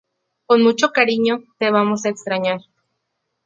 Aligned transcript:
Con 0.47 0.63
mucho 0.63 0.89
cariño, 0.91 1.43
te 1.59 1.69
vamos 1.69 2.05
a 2.05 2.09
extrañar". 2.09 2.61